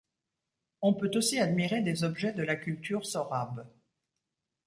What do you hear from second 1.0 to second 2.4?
aussi admirer des objets